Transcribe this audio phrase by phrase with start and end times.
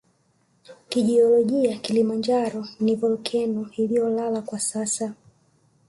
[0.89, 5.13] Kijiolojia Kilimanjaro ni volkeno iliyolala kwa sasa